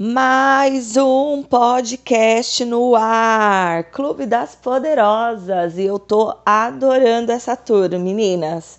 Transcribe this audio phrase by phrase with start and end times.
[0.00, 8.78] Mais um podcast no ar, Clube das Poderosas, e eu tô adorando essa turma, meninas.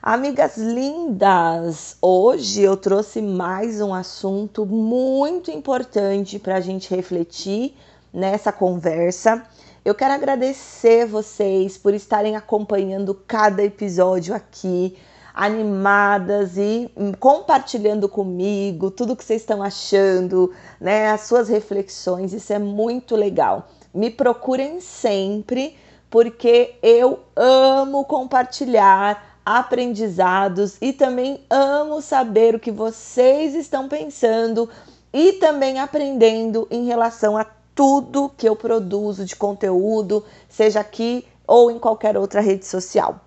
[0.00, 7.76] Amigas lindas, hoje eu trouxe mais um assunto muito importante para a gente refletir
[8.12, 9.42] nessa conversa.
[9.84, 14.96] Eu quero agradecer vocês por estarem acompanhando cada episódio aqui
[15.34, 22.52] animadas e hum, compartilhando comigo tudo que vocês estão achando, né, as suas reflexões, isso
[22.52, 23.68] é muito legal.
[23.92, 25.76] Me procurem sempre,
[26.08, 34.70] porque eu amo compartilhar aprendizados e também amo saber o que vocês estão pensando
[35.12, 41.70] e também aprendendo em relação a tudo que eu produzo de conteúdo, seja aqui ou
[41.70, 43.20] em qualquer outra rede social.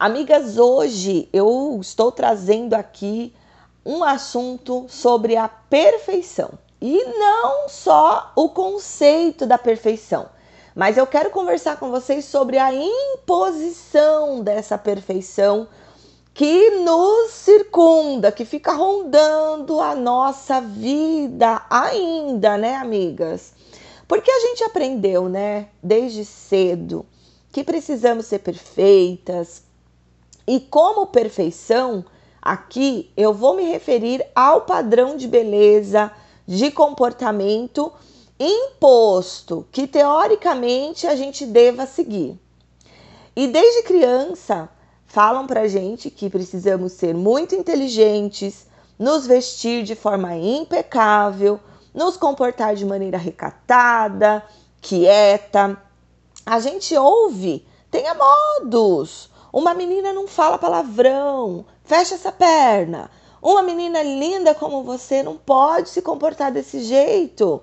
[0.00, 3.34] Amigas, hoje eu estou trazendo aqui
[3.84, 6.52] um assunto sobre a perfeição.
[6.80, 10.30] E não só o conceito da perfeição,
[10.74, 15.68] mas eu quero conversar com vocês sobre a imposição dessa perfeição
[16.32, 23.52] que nos circunda, que fica rondando a nossa vida ainda, né, amigas?
[24.08, 27.04] Porque a gente aprendeu, né, desde cedo,
[27.52, 29.68] que precisamos ser perfeitas,
[30.46, 32.04] e como perfeição,
[32.40, 36.10] aqui eu vou me referir ao padrão de beleza,
[36.46, 37.92] de comportamento
[38.38, 42.40] imposto, que teoricamente a gente deva seguir.
[43.36, 44.68] E desde criança
[45.06, 48.66] falam pra gente que precisamos ser muito inteligentes,
[48.98, 51.60] nos vestir de forma impecável,
[51.94, 54.44] nos comportar de maneira recatada,
[54.80, 55.80] quieta.
[56.44, 63.10] A gente ouve, tenha modos, uma menina não fala palavrão, fecha essa perna.
[63.42, 67.60] Uma menina linda como você não pode se comportar desse jeito.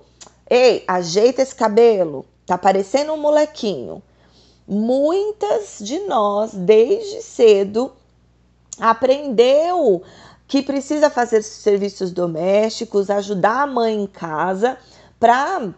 [0.49, 4.01] Ei, ajeita esse cabelo, tá parecendo um molequinho.
[4.67, 7.91] Muitas de nós, desde cedo,
[8.79, 10.03] aprendeu
[10.47, 14.77] que precisa fazer serviços domésticos, ajudar a mãe em casa,
[15.19, 15.73] para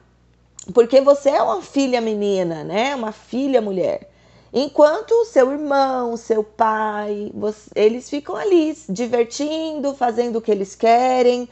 [0.73, 2.95] porque você é uma filha menina, né?
[2.95, 4.08] Uma filha mulher.
[4.51, 11.47] Enquanto seu irmão, seu pai, você, eles ficam ali divertindo, fazendo o que eles querem,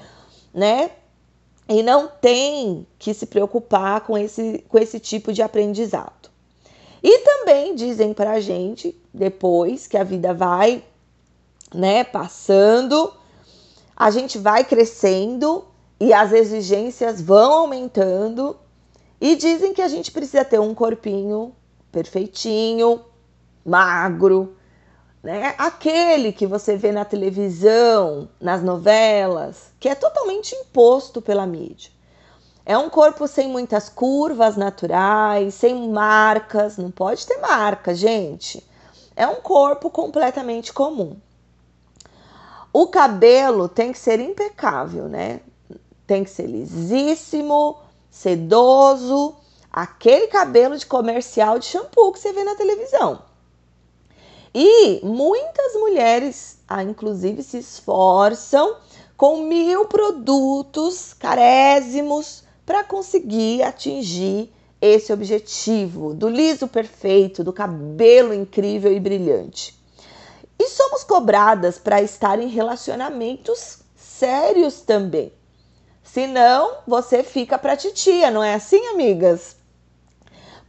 [0.54, 0.92] né?
[1.70, 6.30] E não tem que se preocupar com esse, com esse tipo de aprendizado.
[7.04, 10.84] E também dizem pra gente, depois que a vida vai,
[11.74, 13.14] né, passando,
[13.96, 15.66] a gente vai crescendo
[16.00, 18.58] e as exigências vão aumentando
[19.20, 21.54] e dizem que a gente precisa ter um corpinho
[21.92, 23.02] perfeitinho,
[23.66, 24.56] magro,
[25.24, 25.56] né?
[25.58, 31.92] Aquele que você vê na televisão, nas novelas, que é totalmente imposto pela mídia.
[32.66, 38.66] É um corpo sem muitas curvas naturais, sem marcas, não pode ter marca, gente.
[39.16, 41.18] É um corpo completamente comum.
[42.72, 45.40] O cabelo tem que ser impecável, né?
[46.06, 49.36] Tem que ser lisíssimo, sedoso,
[49.72, 53.22] aquele cabelo de comercial de shampoo que você vê na televisão.
[54.54, 58.78] E muitas mulheres, ah, inclusive, se esforçam
[59.16, 68.92] com mil produtos carésimos para conseguir atingir esse objetivo do liso perfeito, do cabelo incrível
[68.92, 69.78] e brilhante.
[70.60, 75.32] E somos cobradas para estar em relacionamentos sérios também.
[76.04, 79.57] Senão, você fica para titia, não é assim, amigas?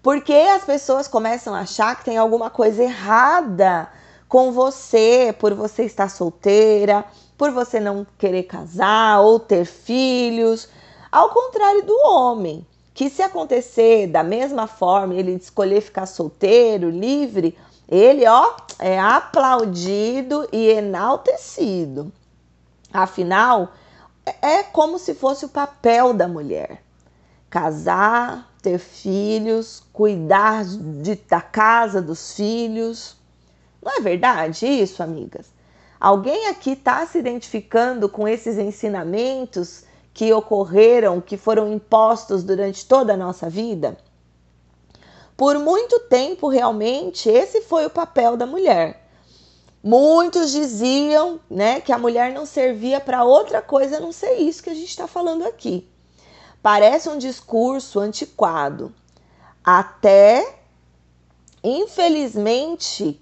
[0.08, 3.90] Porque as pessoas começam a achar que tem alguma coisa errada
[4.26, 7.04] com você, por você estar solteira,
[7.36, 10.66] por você não querer casar ou ter filhos.
[11.12, 17.54] Ao contrário do homem, que se acontecer da mesma forma, ele escolher ficar solteiro, livre,
[17.86, 22.10] ele, ó, é aplaudido e enaltecido.
[22.90, 23.72] Afinal,
[24.40, 26.82] é como se fosse o papel da mulher:
[27.50, 33.16] casar, ter filhos, cuidar de, da casa dos filhos.
[33.82, 35.46] Não é verdade isso, amigas?
[36.00, 39.84] Alguém aqui está se identificando com esses ensinamentos
[40.14, 43.96] que ocorreram, que foram impostos durante toda a nossa vida?
[45.36, 49.08] Por muito tempo, realmente, esse foi o papel da mulher.
[49.82, 54.62] Muitos diziam né, que a mulher não servia para outra coisa a não ser isso
[54.62, 55.88] que a gente está falando aqui.
[56.62, 58.92] Parece um discurso antiquado.
[59.64, 60.56] Até,
[61.62, 63.20] infelizmente,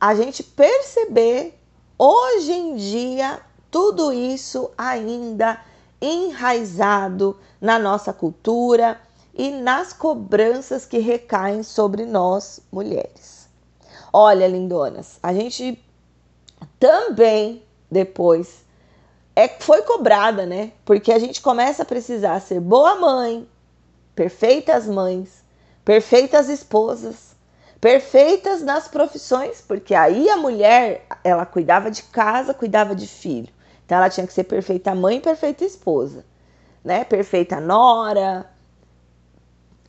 [0.00, 1.58] a gente perceber
[1.98, 5.60] hoje em dia tudo isso ainda
[6.00, 9.00] enraizado na nossa cultura
[9.34, 13.48] e nas cobranças que recaem sobre nós mulheres.
[14.12, 15.82] Olha, lindonas, a gente
[16.78, 18.64] também depois
[19.36, 20.72] é foi cobrada, né?
[20.82, 23.46] Porque a gente começa a precisar ser boa mãe,
[24.14, 25.44] perfeitas mães,
[25.84, 27.36] perfeitas esposas,
[27.78, 33.52] perfeitas nas profissões, porque aí a mulher, ela cuidava de casa, cuidava de filho.
[33.84, 36.24] Então ela tinha que ser perfeita mãe, perfeita esposa,
[36.82, 37.04] né?
[37.04, 38.50] Perfeita nora,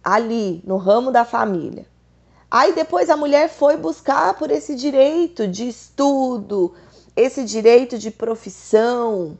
[0.03, 1.85] ali no ramo da família.
[2.51, 6.73] Aí depois a mulher foi buscar por esse direito de estudo,
[7.17, 9.37] esse direito de profissão.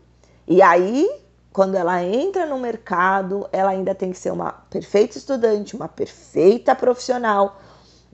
[0.47, 1.07] E aí,
[1.53, 6.75] quando ela entra no mercado, ela ainda tem que ser uma perfeita estudante, uma perfeita
[6.75, 7.61] profissional,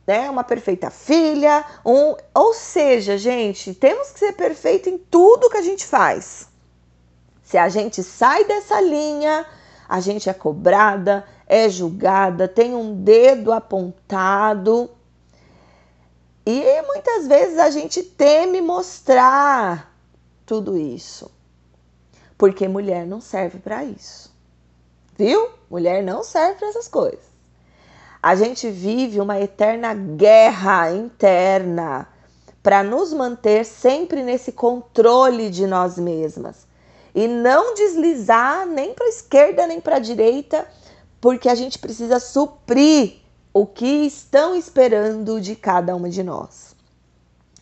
[0.05, 0.29] né?
[0.29, 5.61] Uma perfeita filha, um, ou seja, gente, temos que ser perfeito em tudo que a
[5.61, 6.49] gente faz.
[7.41, 9.45] Se a gente sai dessa linha,
[9.87, 14.89] a gente é cobrada, é julgada, tem um dedo apontado.
[16.45, 19.93] E muitas vezes a gente teme mostrar
[20.45, 21.31] tudo isso.
[22.37, 24.33] Porque mulher não serve para isso.
[25.17, 25.49] Viu?
[25.69, 27.33] Mulher não serve para essas coisas.
[28.21, 32.07] A gente vive uma eterna guerra interna
[32.61, 36.65] para nos manter sempre nesse controle de nós mesmas
[37.13, 40.67] e não deslizar nem para esquerda nem para direita,
[41.19, 43.22] porque a gente precisa suprir
[43.53, 46.75] o que estão esperando de cada uma de nós.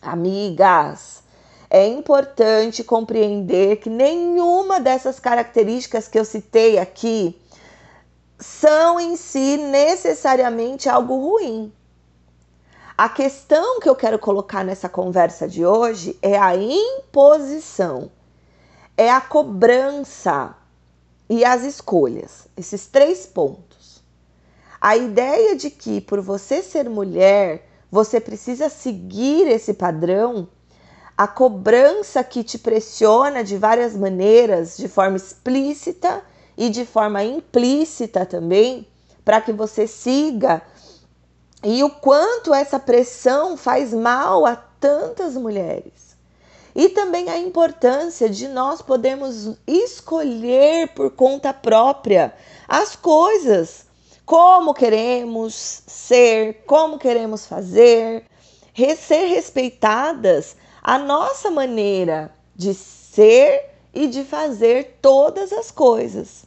[0.00, 1.22] Amigas,
[1.68, 7.38] é importante compreender que nenhuma dessas características que eu citei aqui
[8.38, 11.72] são em si necessariamente algo ruim.
[12.96, 18.10] A questão que eu quero colocar nessa conversa de hoje é a imposição,
[18.96, 20.54] é a cobrança
[21.28, 23.71] e as escolhas, esses três pontos.
[24.84, 30.48] A ideia de que por você ser mulher, você precisa seguir esse padrão,
[31.16, 36.20] a cobrança que te pressiona de várias maneiras, de forma explícita
[36.58, 38.88] e de forma implícita também,
[39.24, 40.60] para que você siga.
[41.62, 46.16] E o quanto essa pressão faz mal a tantas mulheres.
[46.74, 52.34] E também a importância de nós podermos escolher por conta própria
[52.66, 53.91] as coisas,
[54.32, 58.24] como queremos ser, como queremos fazer,
[58.96, 66.46] ser respeitadas a nossa maneira de ser e de fazer todas as coisas.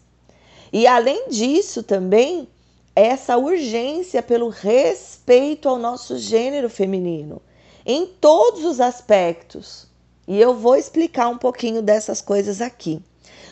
[0.73, 2.47] E além disso, também
[2.95, 7.39] essa urgência pelo respeito ao nosso gênero feminino
[7.85, 9.85] em todos os aspectos.
[10.27, 12.99] E eu vou explicar um pouquinho dessas coisas aqui.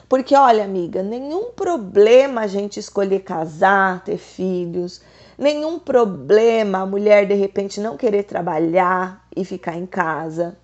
[0.08, 5.02] Porque, olha, amiga, nenhum problema a gente escolher casar, ter filhos,
[5.38, 10.58] nenhum problema a mulher de repente não querer trabalhar e ficar em casa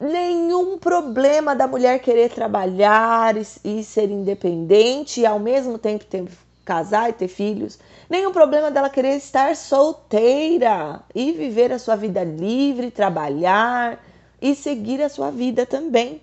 [0.00, 6.24] nenhum problema da mulher querer trabalhar e, e ser independente e ao mesmo tempo ter,
[6.64, 7.78] casar e ter filhos.
[8.08, 14.02] Nenhum problema dela querer estar solteira e viver a sua vida livre, trabalhar
[14.40, 16.22] e seguir a sua vida também.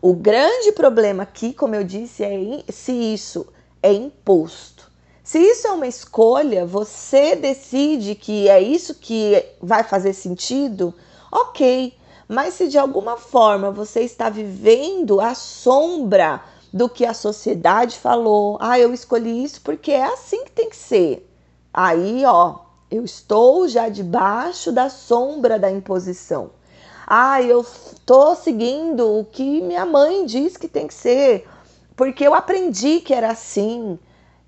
[0.00, 3.46] O grande problema aqui, como eu disse, é se isso
[3.82, 4.88] é imposto.
[5.24, 10.94] Se isso é uma escolha, você decide que é isso que vai fazer sentido,
[11.32, 11.92] ok.
[12.28, 18.56] Mas se de alguma forma você está vivendo a sombra do que a sociedade falou,
[18.60, 21.28] ah, eu escolhi isso porque é assim que tem que ser.
[21.74, 26.50] Aí, ó, eu estou já debaixo da sombra da imposição.
[27.10, 31.48] Ah, eu estou seguindo o que minha mãe diz que tem que ser,
[31.96, 33.98] porque eu aprendi que era assim.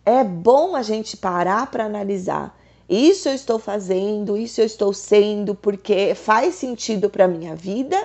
[0.04, 2.54] É bom a gente parar para analisar.
[2.86, 7.96] Isso eu estou fazendo, isso eu estou sendo porque faz sentido para minha vida,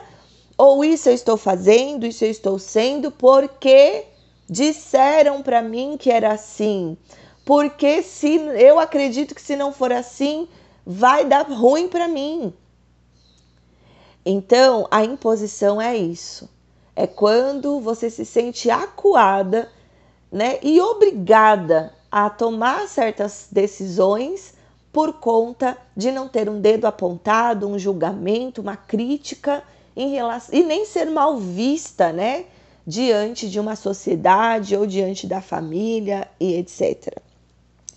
[0.57, 4.05] ou isso eu estou fazendo, isso eu estou sendo porque
[4.49, 6.95] disseram para mim que era assim.
[7.43, 10.47] Porque se eu acredito que se não for assim,
[10.85, 12.53] vai dar ruim para mim.
[14.25, 16.49] Então, a imposição é isso.
[16.95, 19.69] É quando você se sente acuada,
[20.31, 24.53] né, e obrigada a tomar certas decisões
[24.91, 29.61] por conta de não ter um dedo apontado, um julgamento, uma crítica
[29.95, 32.45] em relação e nem ser mal vista, né,
[32.87, 37.17] diante de uma sociedade ou diante da família e etc.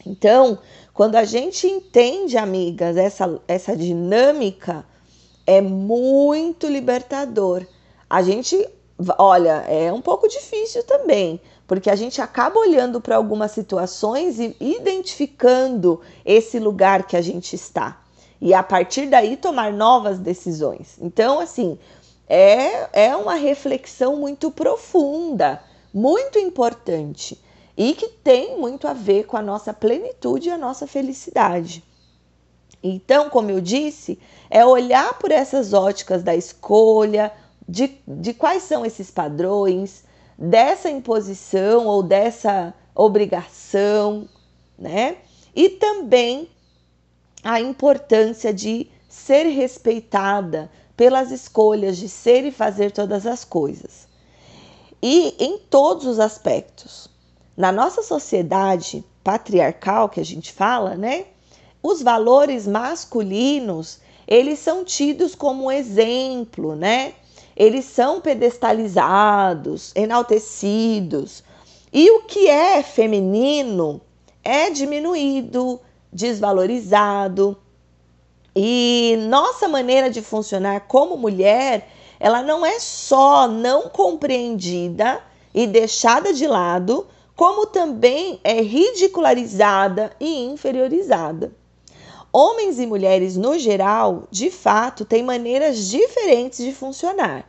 [0.05, 0.59] Então,
[0.93, 4.85] quando a gente entende, amigas, essa, essa dinâmica,
[5.49, 7.67] é muito libertador.
[8.09, 8.69] A gente
[9.19, 14.55] olha, é um pouco difícil também, porque a gente acaba olhando para algumas situações e
[14.61, 17.99] identificando esse lugar que a gente está.
[18.39, 20.99] E a partir daí tomar novas decisões.
[21.01, 21.79] Então, assim,
[22.29, 25.63] é, é uma reflexão muito profunda,
[25.95, 27.43] muito importante
[27.75, 31.83] e que tem muito a ver com a nossa plenitude e a nossa felicidade.
[32.83, 34.19] Então, como eu disse,
[34.49, 37.33] é olhar por essas óticas da escolha,
[37.69, 40.05] de, de quais são esses padrões,
[40.39, 44.29] dessa imposição ou dessa obrigação,
[44.79, 45.17] né?
[45.55, 46.49] E também
[47.43, 54.09] a importância de ser respeitada pelas escolhas de ser e fazer todas as coisas.
[55.03, 57.09] E em todos os aspectos.
[57.57, 61.27] Na nossa sociedade patriarcal que a gente fala, né?
[61.83, 67.15] Os valores masculinos, eles são tidos como exemplo, né?
[67.57, 71.45] Eles são pedestalizados, enaltecidos.
[71.93, 74.01] E o que é feminino
[74.43, 75.81] é diminuído,
[76.13, 77.57] desvalorizado.
[78.57, 85.23] E nossa maneira de funcionar como mulher, ela não é só não compreendida
[85.55, 87.07] e deixada de lado,
[87.37, 91.53] como também é ridicularizada e inferiorizada.
[92.33, 97.49] Homens e mulheres, no geral, de fato, têm maneiras diferentes de funcionar.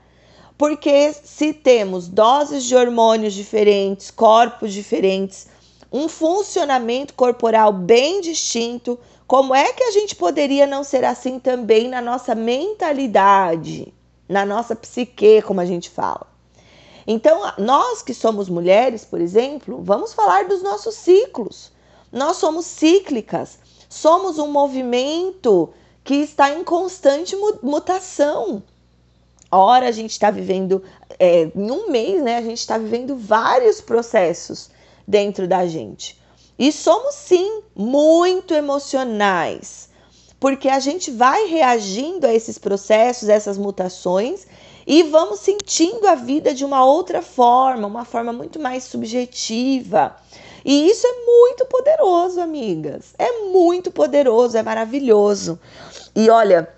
[0.57, 5.47] Porque se temos doses de hormônios diferentes, corpos diferentes,
[5.91, 11.87] um funcionamento corporal bem distinto, como é que a gente poderia não ser assim também
[11.87, 13.93] na nossa mentalidade,
[14.27, 16.27] na nossa psique, como a gente fala?
[17.05, 21.71] Então, nós que somos mulheres, por exemplo, vamos falar dos nossos ciclos.
[22.11, 28.63] Nós somos cíclicas, somos um movimento que está em constante mutação.
[29.51, 30.83] Ora, a gente está vivendo,
[31.17, 32.37] é, em um mês, né?
[32.37, 34.69] A gente está vivendo vários processos
[35.07, 36.19] dentro da gente.
[36.57, 39.89] E somos, sim, muito emocionais,
[40.39, 44.45] porque a gente vai reagindo a esses processos, essas mutações,
[44.85, 50.15] e vamos sentindo a vida de uma outra forma, uma forma muito mais subjetiva.
[50.63, 53.13] E isso é muito poderoso, amigas.
[53.17, 55.59] É muito poderoso, é maravilhoso.
[56.15, 56.69] E olha,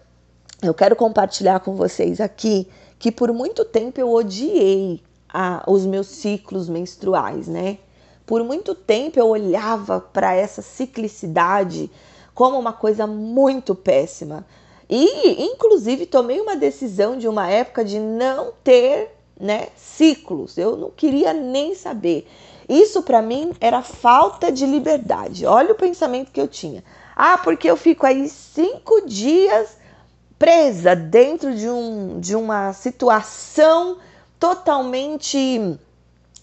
[0.62, 2.68] eu quero compartilhar com vocês aqui
[3.00, 7.80] que por muito tempo eu odiei a, os meus ciclos menstruais, né?
[8.26, 11.90] Por muito tempo eu olhava para essa ciclicidade
[12.34, 14.46] como uma coisa muito péssima.
[14.90, 19.10] E, inclusive, tomei uma decisão de uma época de não ter
[19.40, 20.58] né, ciclos.
[20.58, 22.28] Eu não queria nem saber.
[22.72, 25.46] Isso para mim era falta de liberdade.
[25.46, 26.84] Olha o pensamento que eu tinha.
[27.16, 29.78] Ah, porque eu fico aí cinco dias
[30.40, 33.98] presa dentro de, um, de uma situação
[34.40, 35.78] totalmente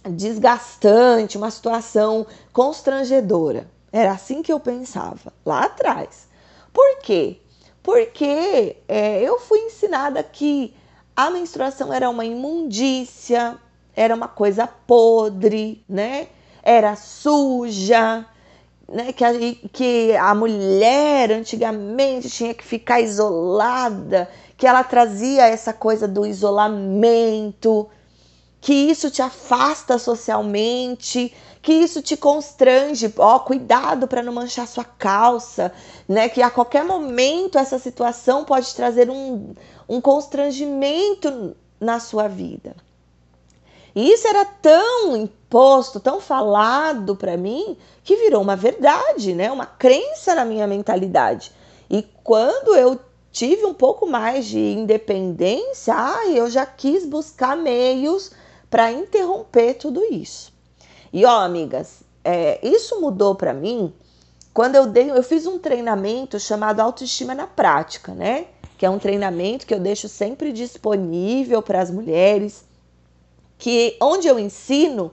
[0.08, 3.68] desgastante, uma situação constrangedora.
[3.90, 6.28] Era assim que eu pensava lá atrás.
[6.73, 7.40] Por quê?
[7.88, 10.75] porque é, eu fui ensinada que
[11.16, 13.56] a menstruação era uma imundícia,
[13.99, 16.28] era uma coisa podre, né?
[16.62, 18.25] Era suja,
[18.88, 19.12] né?
[19.12, 19.33] Que a,
[19.73, 27.88] que a mulher antigamente tinha que ficar isolada, que ela trazia essa coisa do isolamento,
[28.61, 34.85] que isso te afasta socialmente, que isso te constrange, ó, cuidado para não manchar sua
[34.85, 35.73] calça,
[36.09, 36.28] né?
[36.28, 39.55] Que a qualquer momento essa situação pode trazer um,
[39.88, 42.76] um constrangimento na sua vida.
[43.95, 49.50] E isso era tão imposto, tão falado para mim, que virou uma verdade, né?
[49.50, 51.52] Uma crença na minha mentalidade.
[51.90, 53.00] E quando eu
[53.33, 58.33] tive um pouco mais de independência, ah, eu já quis buscar meios
[58.71, 60.52] para interromper tudo isso.
[61.12, 63.92] E ó, amigas, é, isso mudou para mim
[64.59, 68.47] quando eu dei, eu fiz um treinamento chamado Autoestima na Prática, né?
[68.76, 72.64] Que é um treinamento que eu deixo sempre disponível para as mulheres,
[73.59, 75.12] que onde eu ensino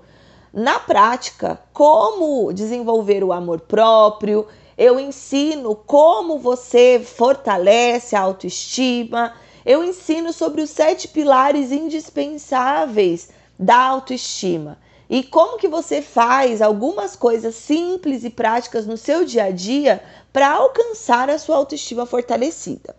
[0.53, 4.47] na prática como desenvolver o amor próprio,
[4.77, 9.33] eu ensino como você fortalece a autoestima,
[9.65, 14.77] eu ensino sobre os sete pilares indispensáveis da autoestima.
[15.09, 20.03] E como que você faz algumas coisas simples e práticas no seu dia a dia
[20.33, 22.95] para alcançar a sua autoestima fortalecida.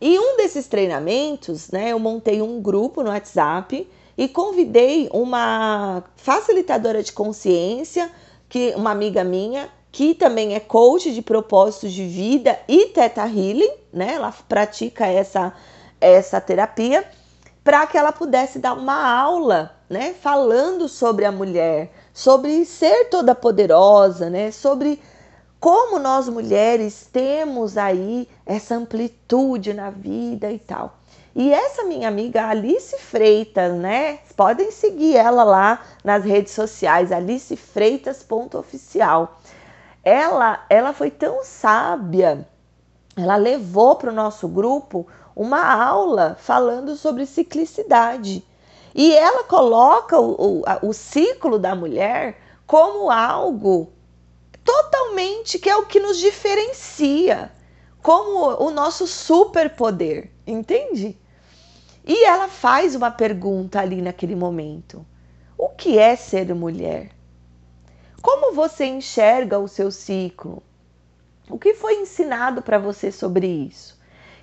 [0.00, 7.02] E um desses treinamentos, né, eu montei um grupo no WhatsApp e convidei uma facilitadora
[7.02, 8.10] de consciência,
[8.48, 13.72] que uma amiga minha, que também é coach de propósitos de vida e teta healing,
[13.92, 14.14] né?
[14.14, 15.52] Ela pratica essa
[16.00, 17.04] essa terapia
[17.64, 23.34] para que ela pudesse dar uma aula, né, falando sobre a mulher, sobre ser toda
[23.34, 25.00] poderosa, né, sobre
[25.58, 30.95] como nós mulheres temos aí essa amplitude na vida e tal.
[31.38, 34.20] E essa minha amiga Alice Freitas, né?
[34.34, 39.38] Podem seguir ela lá nas redes sociais, alicefreitas.oficial.
[40.02, 42.48] Ela, ela foi tão sábia,
[43.14, 48.42] ela levou para o nosso grupo uma aula falando sobre ciclicidade.
[48.94, 53.92] E ela coloca o, o, o ciclo da mulher como algo
[54.64, 57.52] totalmente que é o que nos diferencia,
[58.02, 61.14] como o nosso superpoder, entende?
[62.06, 65.04] E ela faz uma pergunta ali naquele momento:
[65.58, 67.10] O que é ser mulher?
[68.22, 70.62] Como você enxerga o seu ciclo?
[71.50, 73.96] O que foi ensinado para você sobre isso?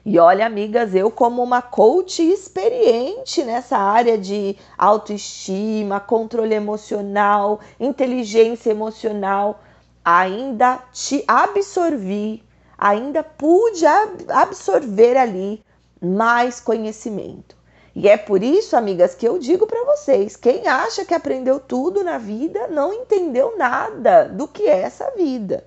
[0.05, 8.72] E olha, amigas, eu, como uma coach experiente nessa área de autoestima, controle emocional, inteligência
[8.72, 9.62] emocional,
[10.03, 12.43] ainda te absorvi,
[12.77, 13.86] ainda pude
[14.27, 15.63] absorver ali
[16.03, 17.55] mais conhecimento.
[17.95, 22.03] E é por isso, amigas, que eu digo para vocês: quem acha que aprendeu tudo
[22.03, 25.63] na vida não entendeu nada do que é essa vida.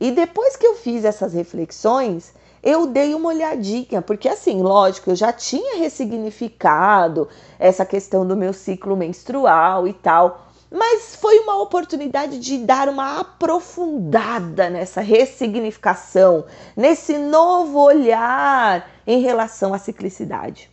[0.00, 5.16] E depois que eu fiz essas reflexões, eu dei uma olhadinha, porque assim, lógico, eu
[5.16, 12.38] já tinha ressignificado essa questão do meu ciclo menstrual e tal, mas foi uma oportunidade
[12.38, 16.44] de dar uma aprofundada nessa ressignificação,
[16.76, 20.70] nesse novo olhar em relação à ciclicidade.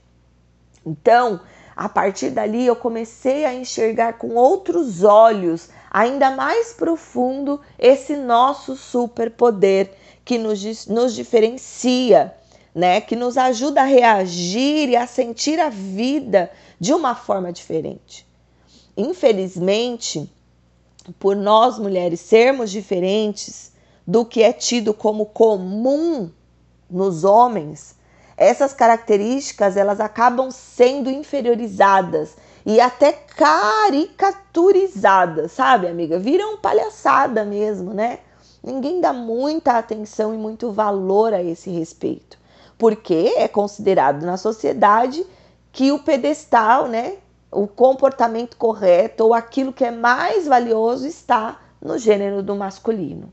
[0.86, 1.40] Então,
[1.76, 8.76] a partir dali eu comecei a enxergar com outros olhos, ainda mais profundo, esse nosso
[8.76, 12.34] superpoder que nos, nos diferencia,
[12.74, 13.00] né?
[13.00, 18.26] Que nos ajuda a reagir e a sentir a vida de uma forma diferente.
[18.98, 20.32] Infelizmente,
[21.20, 23.74] por nós mulheres sermos diferentes
[24.08, 26.32] do que é tido como comum
[26.90, 27.96] nos homens,
[28.38, 36.18] essas características elas acabam sendo inferiorizadas e até caricaturizadas, sabe, amiga?
[36.18, 38.20] Viram palhaçada mesmo, né?
[38.64, 42.40] Ninguém dá muita atenção e muito valor a esse respeito,
[42.78, 45.24] porque é considerado na sociedade
[45.72, 47.18] que o pedestal, né,
[47.56, 53.32] o comportamento correto ou aquilo que é mais valioso está no gênero do masculino.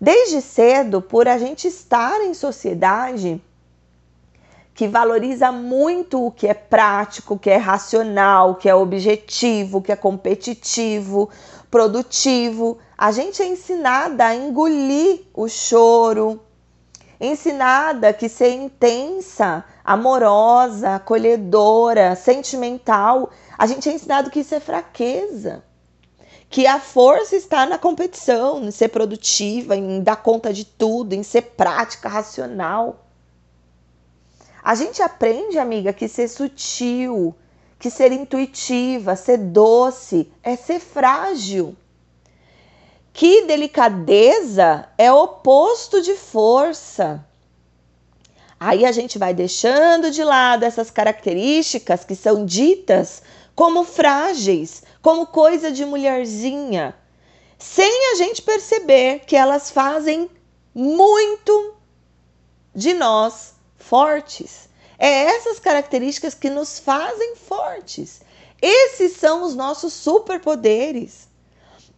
[0.00, 3.40] Desde cedo, por a gente estar em sociedade
[4.74, 9.78] que valoriza muito o que é prático, o que é racional, o que é objetivo,
[9.78, 11.30] o que é competitivo,
[11.70, 16.40] produtivo, a gente é ensinada a engolir o choro,
[17.20, 25.64] ensinada que ser intensa, amorosa, acolhedora, sentimental, a gente é ensinado que isso é fraqueza.
[26.48, 31.22] Que a força está na competição, em ser produtiva, em dar conta de tudo, em
[31.22, 33.06] ser prática, racional.
[34.62, 37.34] A gente aprende, amiga, que ser sutil,
[37.78, 41.76] que ser intuitiva, ser doce, é ser frágil
[43.16, 47.26] que delicadeza é oposto de força.
[48.60, 53.22] Aí a gente vai deixando de lado essas características que são ditas
[53.54, 56.94] como frágeis, como coisa de mulherzinha,
[57.58, 60.30] sem a gente perceber que elas fazem
[60.74, 61.72] muito
[62.74, 64.68] de nós fortes.
[64.98, 68.20] É essas características que nos fazem fortes.
[68.60, 71.25] Esses são os nossos superpoderes.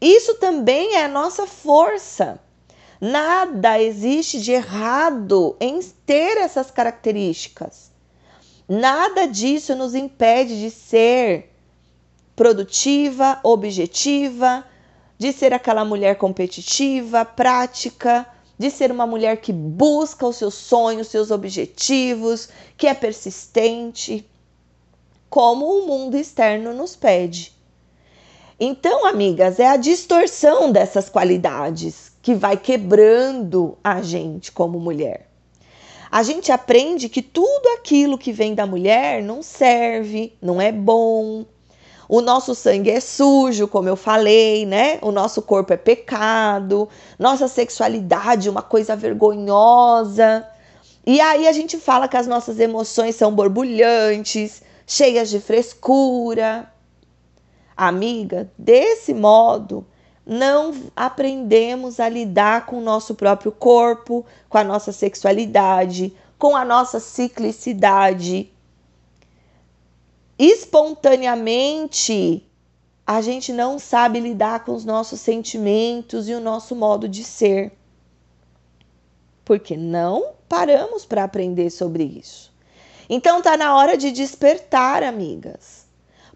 [0.00, 2.40] Isso também é a nossa força.
[3.00, 7.90] Nada existe de errado em ter essas características.
[8.68, 11.52] Nada disso nos impede de ser
[12.36, 14.64] produtiva, objetiva,
[15.16, 18.26] de ser aquela mulher competitiva, prática,
[18.58, 24.28] de ser uma mulher que busca os seus sonhos, seus objetivos, que é persistente,
[25.30, 27.57] como o mundo externo nos pede.
[28.60, 35.28] Então, amigas, é a distorção dessas qualidades que vai quebrando a gente como mulher.
[36.10, 41.46] A gente aprende que tudo aquilo que vem da mulher não serve, não é bom.
[42.08, 44.98] O nosso sangue é sujo, como eu falei, né?
[45.02, 50.44] O nosso corpo é pecado, nossa sexualidade é uma coisa vergonhosa.
[51.06, 56.68] E aí a gente fala que as nossas emoções são borbulhantes, cheias de frescura.
[57.80, 59.86] Amiga, desse modo,
[60.26, 66.64] não aprendemos a lidar com o nosso próprio corpo, com a nossa sexualidade, com a
[66.64, 68.52] nossa ciclicidade.
[70.36, 72.44] espontaneamente
[73.06, 77.70] a gente não sabe lidar com os nossos sentimentos e o nosso modo de ser.
[79.44, 82.52] Porque não paramos para aprender sobre isso.
[83.08, 85.77] Então tá na hora de despertar, amigas.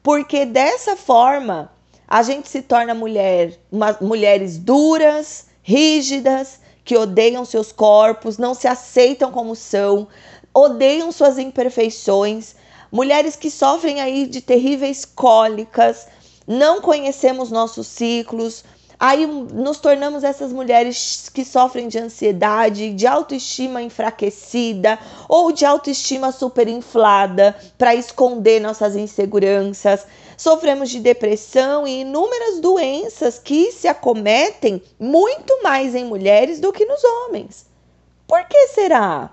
[0.03, 1.71] Porque dessa forma
[2.09, 8.67] a gente se torna mulher, uma, mulheres duras, rígidas, que odeiam seus corpos, não se
[8.67, 10.09] aceitam como são,
[10.53, 12.57] odeiam suas imperfeições,
[12.91, 16.07] mulheres que sofrem aí de terríveis cólicas,
[16.47, 18.65] não conhecemos nossos ciclos,
[19.03, 24.97] aí nos tornamos essas mulheres que sofrem de ansiedade, de autoestima enfraquecida
[25.29, 30.07] ou de autoestima superinflada para esconder nossas inseguranças.
[30.37, 36.87] Sofremos de depressão e inúmeras doenças que se acometem muito mais em mulheres do que
[36.87, 37.67] nos homens.
[38.25, 39.33] Por que será?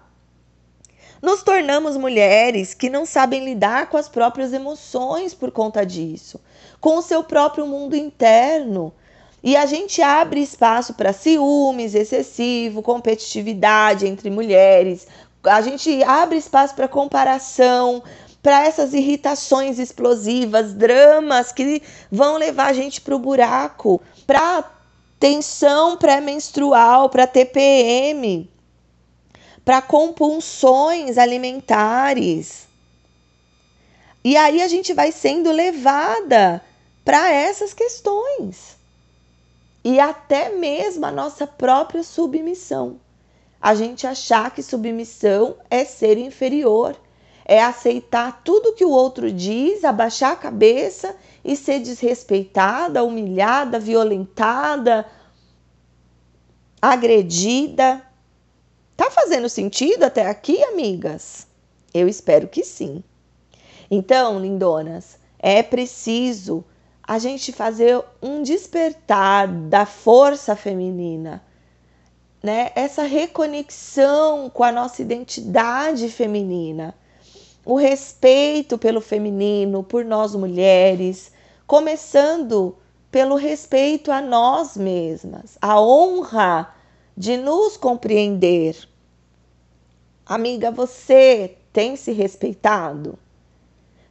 [1.22, 6.42] Nos tornamos mulheres que não sabem lidar com as próprias emoções por conta disso,
[6.82, 8.92] com o seu próprio mundo interno.
[9.44, 15.08] E a gente abre espaço para ciúmes excessivo, competitividade entre mulheres,
[15.44, 18.04] a gente abre espaço para comparação,
[18.42, 24.70] para essas irritações explosivas, dramas que vão levar a gente para o buraco, para
[25.20, 28.50] tensão pré-menstrual, para TPM
[29.70, 32.68] para compulsões alimentares.
[34.24, 36.60] E aí a gente vai sendo levada
[37.06, 38.79] para essas questões.
[39.84, 43.00] E até mesmo a nossa própria submissão.
[43.62, 46.96] A gente achar que submissão é ser inferior,
[47.46, 55.06] é aceitar tudo que o outro diz, abaixar a cabeça e ser desrespeitada, humilhada, violentada,
[56.82, 58.02] agredida.
[58.96, 61.48] Tá fazendo sentido até aqui, amigas?
[61.94, 63.04] Eu espero que sim.
[63.90, 66.64] Então, lindonas, é preciso
[67.10, 71.44] a gente fazer um despertar da força feminina,
[72.44, 72.72] né?
[72.76, 76.94] Essa reconexão com a nossa identidade feminina,
[77.66, 81.32] o respeito pelo feminino, por nós mulheres,
[81.66, 82.78] começando
[83.10, 86.76] pelo respeito a nós mesmas, a honra
[87.18, 88.88] de nos compreender.
[90.28, 93.18] Amiga, você tem se respeitado?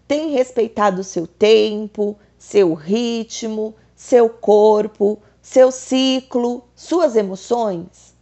[0.09, 8.15] Tem respeitado o seu tempo, seu ritmo, seu corpo, seu ciclo, suas emoções?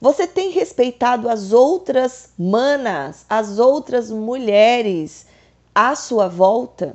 [0.00, 5.26] Você tem respeitado as outras manas, as outras mulheres
[5.74, 6.94] à sua volta?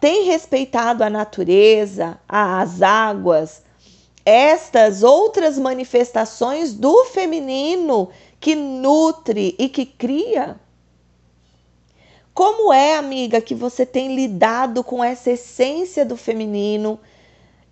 [0.00, 3.62] Tem respeitado a natureza, as águas,
[4.24, 8.08] estas outras manifestações do feminino
[8.40, 10.58] que nutre e que cria?
[12.34, 16.98] Como é, amiga, que você tem lidado com essa essência do feminino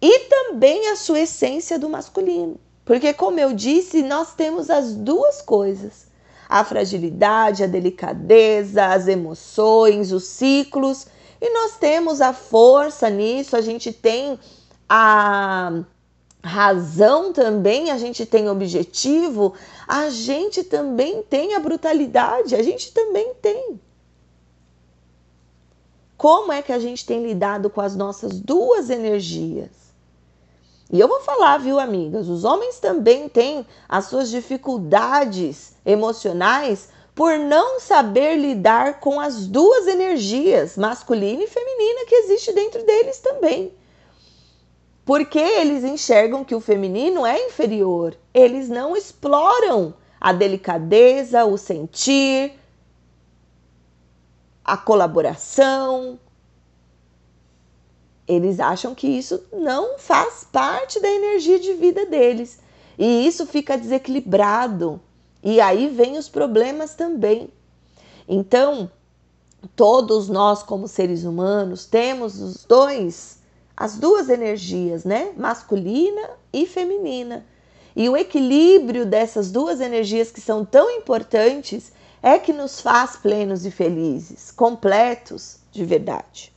[0.02, 2.60] e também a sua essência do masculino?
[2.84, 6.08] Porque, como eu disse, nós temos as duas coisas:
[6.46, 11.06] a fragilidade, a delicadeza, as emoções, os ciclos,
[11.40, 14.38] e nós temos a força nisso, a gente tem
[14.86, 15.84] a
[16.42, 19.54] razão também, a gente tem objetivo,
[19.88, 23.80] a gente também tem a brutalidade, a gente também tem.
[26.20, 29.70] Como é que a gente tem lidado com as nossas duas energias?
[30.92, 32.28] E eu vou falar, viu, amigas?
[32.28, 39.86] Os homens também têm as suas dificuldades emocionais por não saber lidar com as duas
[39.86, 43.72] energias, masculina e feminina, que existe dentro deles também
[45.06, 48.14] porque eles enxergam que o feminino é inferior.
[48.32, 52.59] Eles não exploram a delicadeza, o sentir,
[54.70, 56.18] a colaboração.
[58.26, 62.60] Eles acham que isso não faz parte da energia de vida deles.
[62.96, 65.00] E isso fica desequilibrado.
[65.42, 67.48] E aí vem os problemas também.
[68.28, 68.88] Então,
[69.74, 73.40] todos nós, como seres humanos, temos os dois
[73.76, 75.32] as duas energias, né?
[75.38, 77.46] Masculina e feminina.
[77.96, 81.90] E o equilíbrio dessas duas energias que são tão importantes
[82.22, 86.52] é que nos faz plenos e felizes, completos de verdade.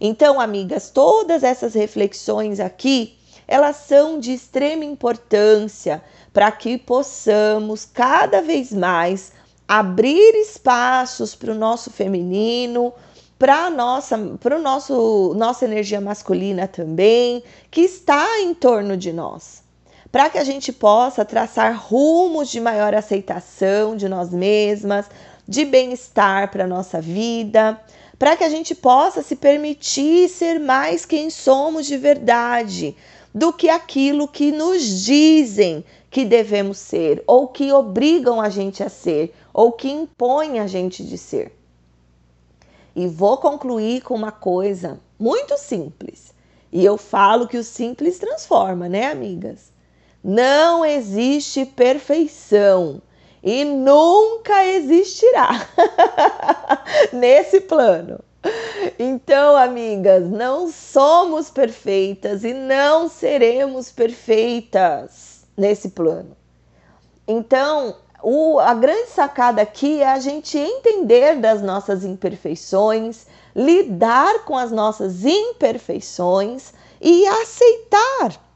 [0.00, 8.40] Então, amigas, todas essas reflexões aqui, elas são de extrema importância para que possamos cada
[8.40, 9.32] vez mais
[9.66, 12.92] abrir espaços para o nosso feminino,
[13.38, 19.59] para nossa para o nosso nossa energia masculina também que está em torno de nós
[20.10, 25.06] para que a gente possa traçar rumos de maior aceitação de nós mesmas
[25.46, 27.80] de bem-estar para nossa vida
[28.20, 32.94] para que a gente possa se permitir ser mais quem somos de verdade
[33.32, 38.90] do que aquilo que nos dizem que devemos ser, ou que obrigam a gente a
[38.90, 41.56] ser, ou que impõem a gente de ser.
[42.94, 46.34] E vou concluir com uma coisa muito simples.
[46.70, 49.72] E eu falo que o simples transforma, né, amigas?
[50.22, 53.00] Não existe perfeição
[53.42, 55.66] e nunca existirá
[57.12, 58.20] nesse plano.
[58.98, 66.36] Então, amigas, não somos perfeitas e não seremos perfeitas nesse plano.
[67.26, 74.56] Então, o, a grande sacada aqui é a gente entender das nossas imperfeições, lidar com
[74.56, 78.49] as nossas imperfeições e aceitar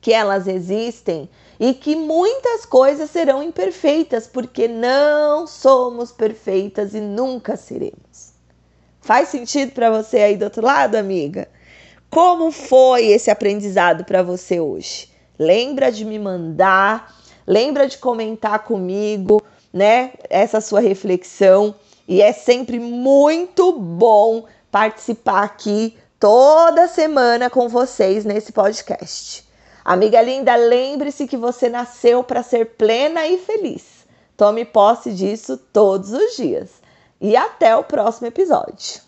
[0.00, 7.56] que elas existem e que muitas coisas serão imperfeitas, porque não somos perfeitas e nunca
[7.56, 8.32] seremos.
[9.00, 11.48] Faz sentido para você aí do outro lado, amiga?
[12.10, 15.10] Como foi esse aprendizado para você hoje?
[15.38, 17.14] Lembra de me mandar,
[17.46, 20.12] lembra de comentar comigo, né?
[20.30, 21.74] Essa sua reflexão
[22.06, 29.47] e é sempre muito bom participar aqui toda semana com vocês nesse podcast.
[29.88, 34.06] Amiga linda, lembre-se que você nasceu para ser plena e feliz.
[34.36, 36.68] Tome posse disso todos os dias
[37.18, 39.00] e até o próximo episódio.